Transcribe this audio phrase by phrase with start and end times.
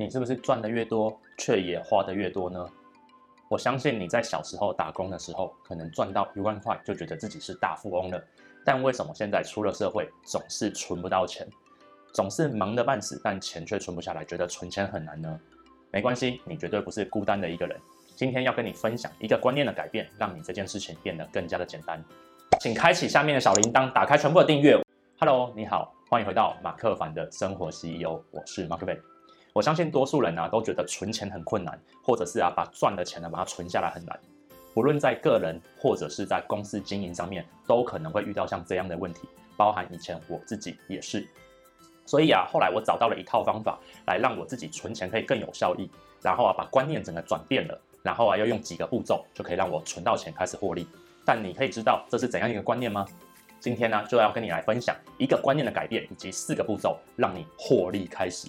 [0.00, 2.66] 你是不是赚的越多，却也花的越多呢？
[3.50, 8.18] 我相信你在小时候打工的时候，可能赚到一万块就觉得自己是大富翁了。
[8.64, 11.46] 但为什么现在出了社会，总是存不到钱，
[12.14, 15.38] 总是忙得半死，但钱却存不下来，觉得存钱很难呢？
[15.90, 17.78] 没关系，你绝对不是孤单的一个人。
[18.16, 22.02] 今天要跟你分享一个观念的改变，让你这件事情变得更加的简单。
[22.58, 24.82] 请开启下面的小铃铛，打开全部的订阅。
[25.18, 29.09] Hello，你好，欢迎回到马克凡的生活 CEO，我是马克凡。
[29.52, 34.18] 我相信多数人啊都觉得存钱很困难，或者是啊把赚的钱呢把它存下来很难。
[34.72, 41.26] 不论在个人或者是在公司经营上面，都可能会遇到像这样的问题，包含以前我自己也是。
[42.06, 45.90] 所以啊，后来我找到了一套方法，来让我自己存钱可以更有效益，
[46.22, 50.86] 然后啊把观念整个转变了，然后啊要用几个步骤就可以让我存到钱开始获利。
[51.24, 53.04] 但你可以知道这是怎样一个观念吗？
[53.58, 58.48] 今天呢就要跟你来分享一个观念的改变，以及四个步骤让你获利开始。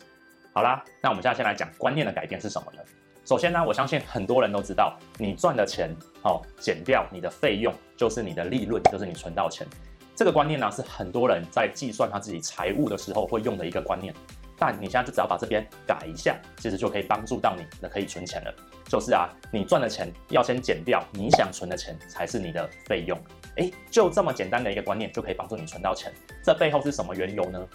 [0.54, 2.80] 好啦，那我们现在先来讲观念的改变是什么呢？
[3.24, 9.66] 首先呢，我相信很多人都知道，你赚的钱哦，减掉你的费用就是你的利润，就是你存到钱。
[10.14, 14.14] 这个观念呢，是很多人在计算他自己财务的时候会用的一个观念。
[14.58, 18.54] 但你现在就只要把这边改一下，其实就可以帮助到你，那可以存钱了。
[18.86, 23.18] 就是啊，你赚的钱要先减掉你想存的钱，才是你的费用。
[23.56, 26.14] 诶，就这么简单的一个观念，就可以帮助你存到钱。
[26.44, 27.68] 这背后是什么缘由呢？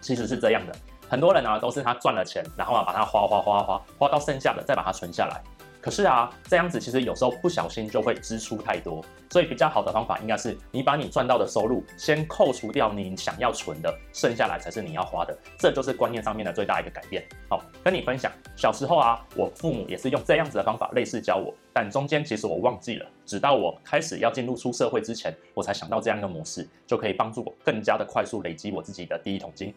[0.00, 0.74] 其实是这样的。
[1.10, 5.42] 很多人呢、啊、都是他赚了钱，然后啊把它花花花花花到剩下的再把它存下来。
[5.80, 15.36] 可是啊这样子其实有时候不小心就会支出太多，所以比较好的方法应该是你把你赚到的收入先扣除掉你想要存的，剩下来才是你要花的。
[15.58, 17.26] 这就是观念上面的最大一个改变。
[17.48, 29.74] 好，跟你分享，小时候啊我父母也是用这样子的方法类似教我，但中间其实我忘记了，直到我开始要进入出社会之前，我才想到这样一个模式，就可以帮助我更加的快速累积我自己的第一桶金。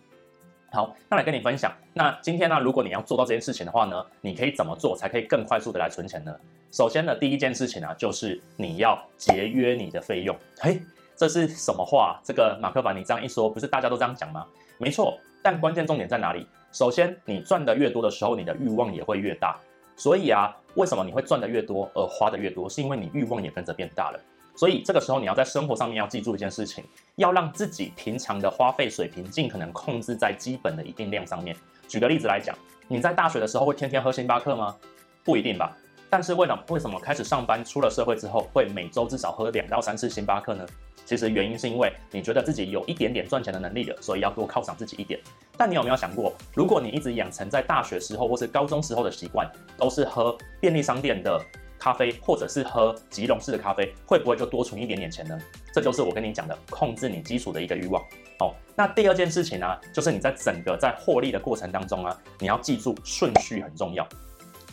[0.74, 1.72] 好，那来跟你分享。
[1.94, 6.36] 那今天呢，如果你要做到这件事情的话呢，你可以怎么做才可以更快速的来存钱呢？
[6.72, 10.36] 首先呢，第一件事情啊，就是你要节约你的费用。
[10.60, 10.82] 嘿，
[11.16, 12.20] 这是什么话？
[12.24, 14.48] 这个马克凡，你这样一说，不是大家都这样讲吗？
[14.80, 16.48] 没错，但关键重点在哪里？
[16.72, 19.56] 首先，你赚的越多的时候，你的欲望也会越大。
[19.96, 22.68] 所以啊，为什么你会赚的越多而花的越多？
[22.68, 24.20] 是因为你欲望也跟着变大了。
[24.56, 26.84] 所以这个时候你要在生活上面要记住一件事情，
[27.16, 31.56] 要让自己平常的花费水平尽可能控制在基本的一定量上面。
[31.88, 32.56] 举个例子来讲，
[32.88, 34.76] 你在大学的时候会天天喝星巴克吗？
[35.24, 35.76] 不一定吧。
[36.10, 40.64] 但是为了为什么开始上班出了社会之后会每周至少喝两到三次星巴克呢？
[41.06, 45.20] 其实原因是因为你觉得自己有一点点赚钱的能力了，所以要多犒赏自己一点。
[45.58, 51.42] 但你有没有想过，如果你一直养成在大学时候或是高中时候的习惯，都是喝便利商店的
[51.84, 55.38] 咖啡，或者是喝即溶式的咖啡，会不会就多存一点点钱呢？
[55.74, 58.02] 这就是我跟你讲的，控制你基础的一个欲望。
[58.40, 64.08] 哦，那第二件事情呢、就是你在整个在获利的过程当中啊，你要记住顺序很重要。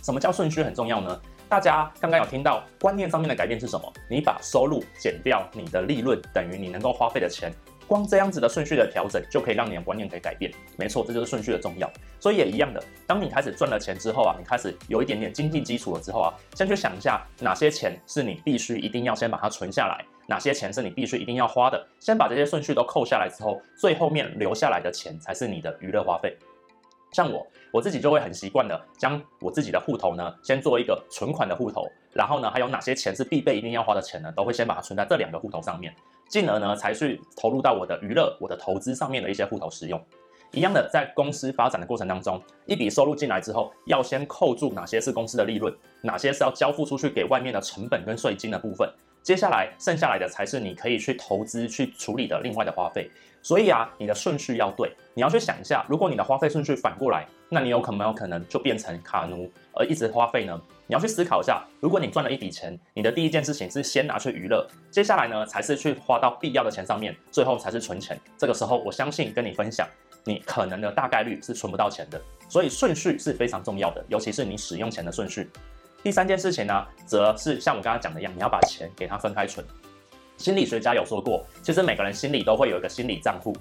[0.05, 1.21] 什么叫顺序很重要呢？
[1.49, 3.93] 大家刚刚有听到观念上面的改变是什么？
[4.09, 7.53] 你把收入减掉你的利润，等于你能够花费的钱。
[7.91, 10.49] 光这样子的顺序的调整，就可以让你的观念可以改变。
[10.79, 11.91] 没错，这就是顺序的重要。
[12.21, 21.85] 所以也一样的，当你开始赚了钱之后啊，你开始有一点点经济基础了之后啊，先去想一下哪些钱是你必须一定要先把它存下来，哪些钱是你必须一定要花的。
[21.99, 26.39] 先把这些顺序都扣下来之后，最后面留下来的钱才是你的娱乐花费。
[27.13, 35.95] 像我，我自己就会很习惯的将我自己的户头呢，先做一个存款的户头，然后呢，还有哪些钱是必备一定要花的钱呢，都会先把它存在这两个户头上面。
[36.29, 40.01] 进而呢，才去投入到我的娱乐、我的投资上面的一些户头使用。
[40.53, 45.73] 一样的，在公司发展的过程当中，一笔收入进来之后，要先扣住哪些是公司的利润，
[46.03, 48.89] 哪些是要交付出去给外面的成本跟税金的部分。
[49.23, 53.11] 接下来剩下来的才是你可以去投资去处理的另外的花费。
[53.43, 60.61] 所以啊，你的顺序要对，你要去想一下，如果你的花费顺序反过来，那你有可没有可能就变成卡奴而一直花费呢？
[60.87, 68.19] 你要去思考一下，如果你赚了一笔钱，你的第一件事情是先拿去娱乐，接下来呢才是去花到必要的钱上面，最后才是存钱。
[68.37, 69.89] 这个时候，我相信跟你分享，
[70.25, 72.21] 你可能的大概率是存不到钱的。
[72.47, 75.49] 所以顺序是非常重要的，尤其是你使用钱的顺序。
[76.03, 79.65] 第三件事情呢，则是像我刚刚讲的一样，你要把钱给它分开存。
[80.39, 83.55] 心理学家有说过，其实每个人心里都会有一个心理账户。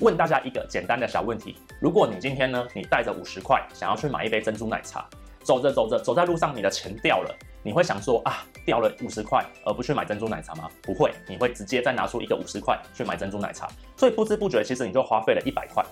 [0.00, 5.06] 问大家一个简单的小问题：如果你今天呢，你带着五十块想要去买一杯珍珠奶茶，
[5.44, 10.68] 走着走着走在路上，你的钱掉了，你会想说啊，掉了五十块，而不去买珍珠奶茶吗？
[10.82, 13.68] 不会，你会直接再拿出一个五十块去买珍珠奶茶。
[13.96, 15.84] 所以不知不觉，其实你就花费了一百块。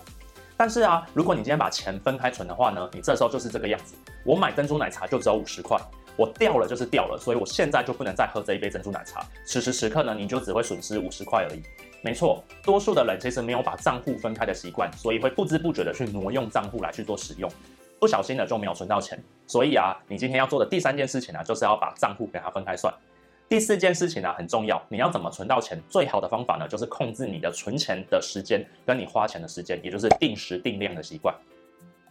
[0.57, 3.95] 但是啊，如果你今天把钱分开存的话呢，你这时候就是这个样子。
[4.23, 5.77] 我买珍珠奶茶就只有五十块，
[6.15, 9.25] 我掉了就是掉了，所以我现在就不能再喝这一杯珍珠奶茶。
[9.45, 11.61] 此时此刻呢，你就只会损失五十块而已。
[12.01, 17.51] 没错，多数的人其实没有把账户分开的习惯，所以会不知不觉的去挪用账户来去做使用。
[17.99, 19.21] 不小心的就没有存到钱。
[19.47, 22.93] 所以啊，你今天要做的第三件事情呢、就是要把账户给它分开算。
[23.55, 25.81] 第四件事情呢、很重要，你要怎么存到钱？
[25.89, 31.33] 最好的方法呢，就是控制你的存钱的时间跟你花钱的时间，也就是定时定量的习惯。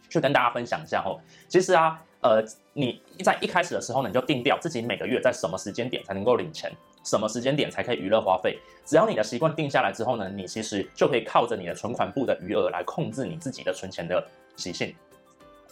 [0.09, 1.21] 去跟大家分享一下哦。
[1.47, 2.43] 其实啊，呃，
[2.73, 6.71] 你在一开始的时候呢，你就定掉自己每个月在什么时间点才能够领钱，
[7.03, 8.57] 什么时间点才可以娱乐花费。
[8.83, 14.95] 只要你的习惯定下来之后呢，你其实就可以靠着你的存款簿的余额来控制你自己的存钱的习性。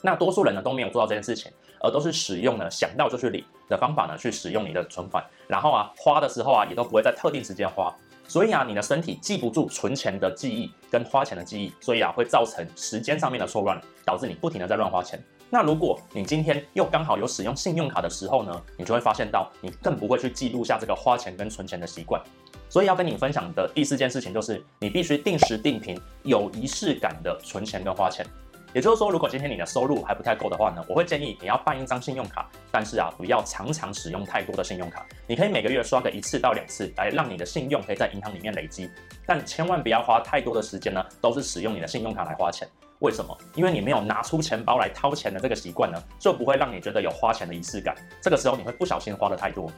[0.05, 7.95] 那多数人呢都没有做到这件事情，而都是使用呢想到就去领的方法呢去使用你的存款，然后啊花的时候啊也都不会在特定时间花。
[8.27, 15.21] 所以啊，你的身体记不住存钱的记忆跟花钱的记忆，所以啊，会造成时间上面的错乱，导致你不停的在乱花钱。
[15.50, 22.21] 那如果你今天又刚好有使用信用卡的时候呢，你就会发现到你更不会去记录下这个花钱跟存钱的习惯。
[22.69, 28.25] 所以要跟你分享的第四件事情就是，你必须定时定频、有仪式感的存钱跟花钱。
[28.74, 35.06] 也就是说，如果今天你的收入还不太够的话呢，我会建议你要办一张信用卡，但是啊，不要常常使用太多的信用卡。
[35.28, 38.90] 你可以每个月刷个一次到两次，来让你的信用可以在银行里面累积。
[39.25, 42.68] 但千万不要花太多的时间呢，都是使用你的信用卡来花钱。
[43.00, 43.38] 为什么？
[43.54, 47.94] 因为你没有拿出钱包来掏钱的这个习惯呢，就不会让你觉得有花钱的仪式感。
[48.22, 49.70] 这个时候你会不小心花得太多。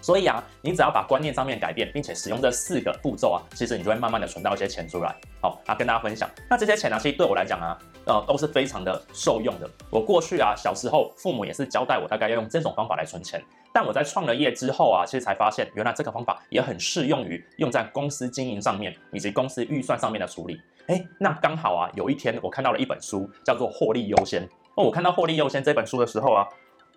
[0.00, 5.14] 所以啊，你只要把观念上面改变，并且使用这四个步骤啊，其实你就会慢慢的存到一些钱出来。
[5.40, 6.30] 好，啊，跟大家分享。
[6.48, 7.76] 那这些钱呢，其实对我来讲啊，
[8.08, 9.70] 呃，都是非常的受用的。
[9.90, 13.40] 我过去啊，小时候父母也是交代我大概要用这种方法来存钱。
[13.72, 20.58] 但我在创了业之后啊，其实才发现，原来这个方法也很适用于用在公司经营上面，以及公司预算上面的处理。
[20.86, 24.42] 哎，那刚好啊，有一天我看到了一本书，叫做《获利优先》。
[24.74, 26.48] 哦，我看到《获利优先》这本书的时候啊。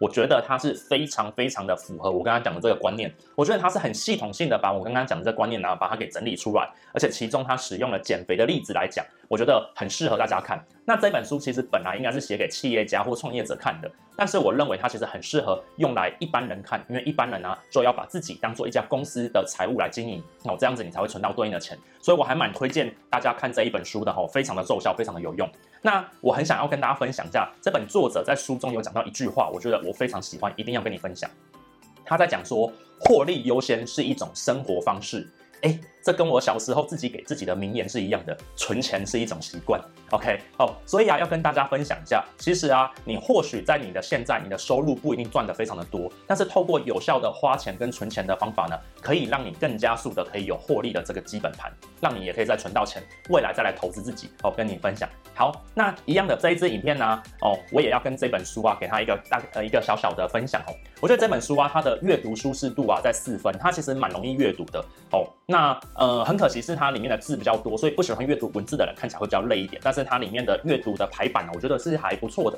[0.02, 3.14] 我觉得它是非常非常的符合我刚刚讲的这个观念。
[3.36, 10.60] 我觉得它是很系统性的把我刚刚讲的这个观念呢，把它给整理出来，而且其中它使用了减肥的例子来讲，我觉得很适合大家看。
[10.84, 21.78] 那这本书其实本来应该是写给企业家或创业者看的，但是我认为它其实很适合用来一般人看，因为一般人呢、就要把自己当做一家公司的财务来经营，哦，这样子你才会存到对应的钱。
[22.02, 25.48] 所以我还蛮推荐大家看这一本书的哦，非常的奏效，非常的有用。
[25.82, 31.30] 那我很想要跟大家分享一下，这本作者在书中有讲到一句话，我觉得我非常喜欢，一定要跟你分享。
[32.06, 35.28] 他在讲说，获利优先是一种生活方式。
[35.62, 39.80] 哎，这跟我小时候自己给自己的名言是一样的，存钱是一种习惯。
[40.12, 51.72] OK，哦，所以啊，要跟大家分享一下，其实啊，你或许在你的现在，你的收入不一定赚得非常的多，但是透过有效的花钱跟存钱的方法呢，可以让你更加速的可以有获利的这个基本盘，
[52.02, 54.30] 让你也可以再存到钱，未来再来投资自己。
[54.44, 55.08] 哦，跟你分享。
[55.34, 60.74] 好，那一样的这一支影片呢，哦，我也要跟这本书啊，给他一个大呃一个小小的分享哦。
[61.00, 65.26] 我觉得这本书啊，它的阅读舒适度啊，在四分，它其实蛮容易阅读的哦。
[65.48, 69.82] 那呃，很可惜是它里面的字比较多，所以不喜欢阅读文字的人看起来会比较累一点。
[69.84, 72.58] 但是它里面的阅读的排版呢，我觉得是还不错的。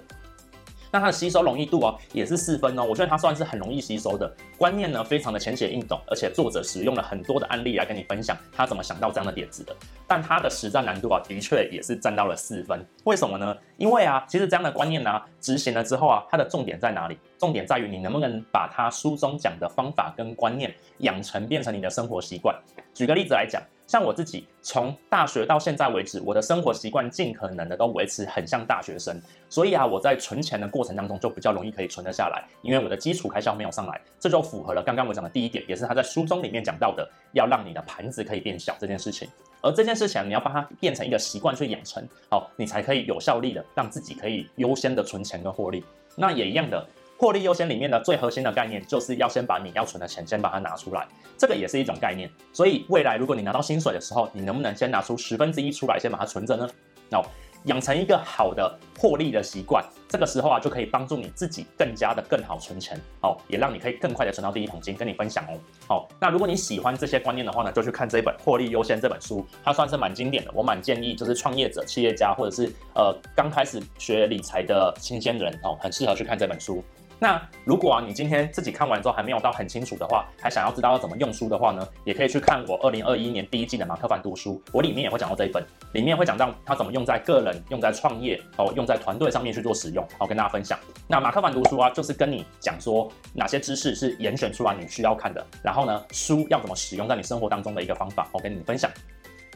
[0.94, 2.84] 那它的吸收容易度哦，也是四分哦。
[2.84, 9.76] 我觉得它算是很容易吸收的，观念呢非常的浅显易懂，而且作者使用了很多的案例来跟你分享他怎么想到这样的点子的。
[10.08, 12.86] 但它的实战难度啊，的确也是占到了四分。
[13.06, 13.58] 为什么呢？
[13.78, 17.18] 因为啊，其实这样的观念呢、执行了之后啊，它的重点在哪里？
[17.40, 22.56] 重点在于你能不能把它书中讲的方法跟观念养成，变成你的生活习惯。
[22.94, 23.60] 举个例子来讲。
[23.86, 39.30] 像我自己从大学到现在为止，我的生活习惯尽可能的都维持很像大学生，所以啊，我在存钱的过程当中就比较容易可以存得下来，因为我的基础开销没有上来，这就符合了刚刚我讲的第一点，也是他在书中里面讲到的，要让你的盘子可以变小这件事情。
[39.62, 45.84] 而这件事情你要把它变成一个习惯去养成，好，你才可以有效力的让自己可以优先的存钱跟获利。
[46.16, 46.86] 那也一样的。
[47.24, 52.30] 获利优先里面的最核心的概念，就是要先把你要存的钱先把它拿出来，这个也是一种概念。
[52.52, 56.68] 所以未来如果你拿到薪水的时候，你能不能先拿出十分之一出来，先把它存着呢？
[57.14, 57.24] 哦，
[57.64, 64.94] 养成一个好的获利的习惯，这个时候啊，就可以帮助你自己更加的更好存钱，哦，也让你可以更快的存到第一桶金。
[64.94, 76.84] 跟你分享哦，好，那如果你喜欢这些观念的话呢，就去看这一本《获利优先》这本书，它算是蛮经典的，我蛮建议就是创业者、企业家或者是呃刚开始学理财的新鲜人哦，很适合去看这本书。
[77.20, 90.78] 那如果啊，你今天自己看完之后还没有到很清楚的话，还想要知道要怎么用书的话呢，也可以去看我二零二一年第一季的马克凡读书，我里面也会讲到这一本，里面会讲到他怎么用在个人、用在创业哦、用在团队上面去做使用，好跟大家分享。
[91.08, 98.92] 那马克凡读书啊，就是跟你讲说哪些知识是严选出来你需要看的，然后呢，书要怎么使用在你生活当中的一个方法，我跟你分享。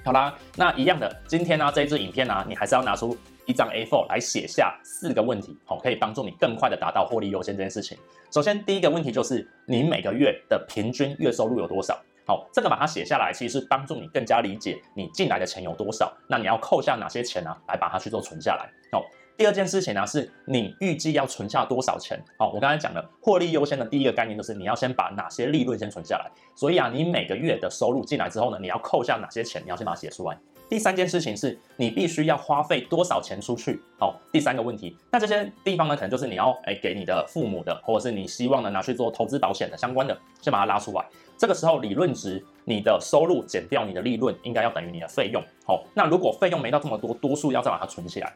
[0.06, 3.18] 好啦，那一样的，今天呢、这一支影片呢、你还是要拿出。
[3.48, 7.98] 一张 A4 来写下四个问题，好，可以帮助你更快的达到获利优先这件事情。
[8.30, 11.98] 首先，第一个问题就是你每个月的平均月收入有多少？
[12.26, 16.14] 好，这个把它写下来，其实是帮助你更加理解你进来的钱有多少。
[16.28, 18.70] 那你要扣下哪些钱呢、来把它去做存下来。
[18.92, 19.02] 好，
[19.38, 22.20] 第二件事情呢，是你预计要存下多少钱？
[22.40, 26.32] 好，我刚才讲了获利优先的第一个概念就是你要先把哪些利润先存下来。
[26.56, 29.62] 所以啊，你每个月的收入进来之后呢，你要扣下哪些钱？
[29.64, 30.36] 你要先把它写出来。
[30.68, 33.80] 第三件事情是你必须要花费多少钱出去。
[34.00, 41.06] 好，第三个问题，那这些地方呢，可能就是你要诶给你的父母的，或者是你希望呢拿去做投资保险的相关的，先把它拉出来。
[41.38, 45.40] 这个时候理论值，你的收入减掉你的利润，应该要等于你的费用。
[45.64, 48.34] 好，那如果费用没到这么多，多数要再把它存起来。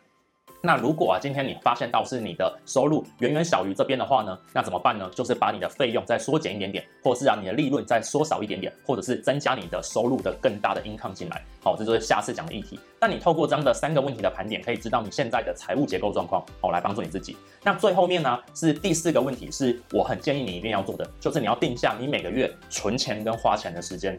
[0.64, 5.10] 那如果啊，今天你发现到是你的收入远远小于这边的话呢，那怎么办呢？
[5.16, 11.44] 就是把你的费用再缩减一点点，或是让你的利润再缩少一点点，或者是增加你的收入的更大的 income 进来。
[11.64, 12.80] 好，这就是下次讲的议题。
[13.00, 17.36] 那你透过这样的三个问题的盘点，可以知道你现在的财务结构状况，好，来帮助你自己。
[17.64, 24.16] 那最后面呢，是第四个问题，是我很建议你一定要做的，就是你要定下你每个月存钱跟花钱的时间。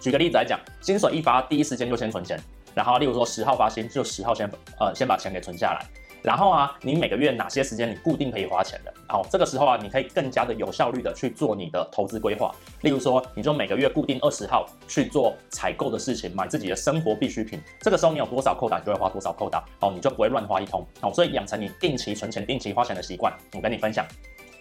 [0.00, 2.38] 举个例子来讲，薪水一发，第一时间就先存钱。
[2.76, 4.46] 然后，例如说十号发薪，就十号先
[4.78, 5.86] 呃先把钱给存下来。
[6.22, 8.92] 然后啊，你每个月哪些时间你固定可以花钱的？
[9.08, 12.54] 好，这个时候啊，你可以更加的有效率的去做你的投资规划。
[12.82, 17.58] 例如说，你就每个月固定二十号去做采购的事情，买自己的生活必需品。
[17.80, 19.64] 这个时候你有多少扣打，你就会花多少扣打。
[19.80, 20.86] 好，你就不会乱花一通。
[21.00, 23.32] 好，所以养成你定期存钱、定期花钱的习惯。
[23.54, 24.04] 我跟你分享。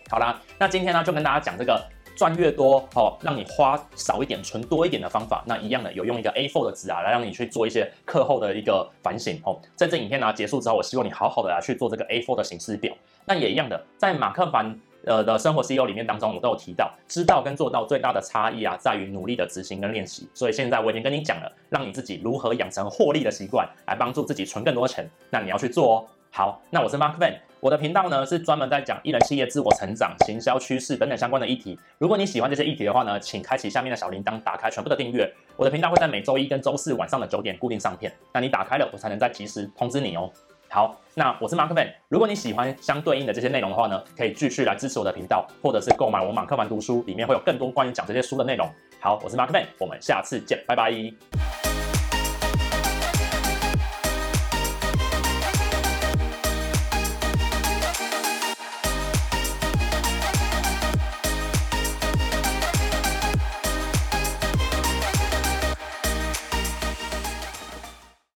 [0.09, 1.85] 好啦，那今天呢就跟大家讲这个。
[2.15, 9.59] 赚越多，哦，让你花少一点，存多一点的方法，那一样的有用一个 A4 的纸啊，来让你去做一些课后的一个反省哦。
[9.75, 12.93] 在这影片呢结束之后，我希望你好好的来去做这个 A4 的行事表。
[13.25, 20.27] 那也一样的，在马克凡呃的生活 CEO 里面当中，我都有提到，知道跟做到最大的差异啊，在于努力的执行跟练习。
[20.33, 25.09] 所以现在我已经跟你讲了，让你自己如何养成获利的习惯，来帮助自己存更多钱。
[25.29, 26.05] 那你要去做哦。
[26.35, 27.33] 好，那我是 Mark Van。
[27.61, 31.79] 我的频道呢是专门在讲艺人企业自我成长、行销趋势等等相关的议题。
[31.97, 35.33] 如果你喜欢这些议题的话呢，请开启下面的小铃铛，打开全部的订阅。
[35.55, 40.29] 我的频道会在每周一跟周四晚上的九点固定上片，那你打开了，我才能再及时通知你哦。
[40.67, 41.87] 好，那我是 Mark Van，。
[42.09, 48.69] 如果你喜欢相对应的这些内容的话呢，可以继续来支持我的频道，或者是购买我马克凡读书，里面会有更多关于讲这些书的内容。
[48.99, 50.91] 好，我是 Mark Van，，我们下次见，拜拜。